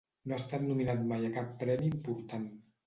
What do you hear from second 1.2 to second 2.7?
a cap premi important.